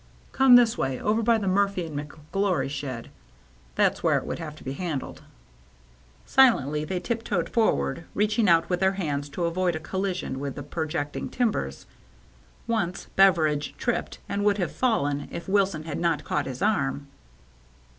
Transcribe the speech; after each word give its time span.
"Come 0.31 0.55
this 0.55 0.79
way— 0.79 0.99
over 0.99 1.21
by 1.21 1.37
the 1.37 1.47
Murphy 1.47 1.85
and 1.85 1.95
McGlory 1.95 2.71
shed. 2.71 3.11
That's 3.75 4.01
where 4.01 4.17
it 4.17 4.25
would 4.25 4.39
have 4.39 4.55
to 4.55 4.63
be 4.63 4.73
handled." 4.73 5.21
Silently 6.25 6.83
they 6.83 6.99
tiptoed 6.99 7.47
forward, 7.47 8.05
reaching 8.15 8.49
out 8.49 8.67
with 8.67 8.79
their 8.79 8.93
hands 8.93 9.29
to 9.29 9.45
avoid 9.45 9.75
a 9.75 9.79
collision 9.79 10.39
with 10.39 10.55
the 10.55 10.63
projecting 10.63 11.29
timbers. 11.29 11.85
Once 12.65 13.09
Beveridge 13.15 13.75
tripped 13.77 14.17
and 14.27 14.43
would 14.43 14.57
have 14.57 14.71
fallen 14.71 15.27
if 15.29 15.47
Wilson 15.47 15.83
had 15.83 15.99
not 15.99 16.23
caught 16.23 16.47
his 16.47 16.63
arm. 16.63 17.05